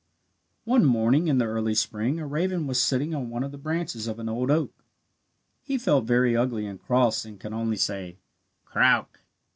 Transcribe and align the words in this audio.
One 0.63 0.83
morning 0.83 1.27
in 1.27 1.37
the 1.37 1.45
early 1.45 1.75
spring 1.75 2.19
a 2.19 2.25
raven 2.25 2.65
was 2.65 2.81
sitting 2.81 3.13
on 3.13 3.29
one 3.29 3.43
of 3.43 3.51
the 3.51 3.57
branches 3.59 4.07
of 4.07 4.17
an 4.17 4.27
old 4.27 4.49
oak. 4.49 4.83
He 5.61 5.77
felt 5.77 6.05
very 6.05 6.35
ugly 6.35 6.65
and 6.65 6.81
cross, 6.81 7.23
and 7.23 7.39
could 7.39 7.53
only 7.53 7.77
say, 7.77 8.17
"Croak! 8.65 9.19